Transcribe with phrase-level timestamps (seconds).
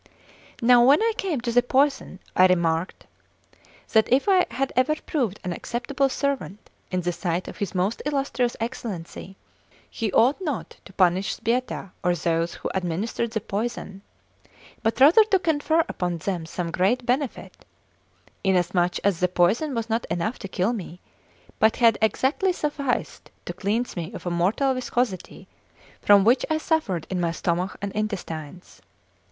[0.63, 3.05] Now when I came to the poison, I remarked
[3.91, 8.01] that if I had ever proved an acceptable servant in the sight of his most
[8.03, 9.37] illustrious Excellency,
[9.87, 14.01] he ought not to punish Sbietta or those who administered the poison,
[14.81, 17.63] but rather to confer upon them some great benefit,
[18.43, 20.99] inasmuch as the poison was not enough to kill me,
[21.59, 25.47] but had exactly sufficed to cleanse me of a mortal viscosity
[26.01, 28.81] from which I suffered in my stomach and intestines.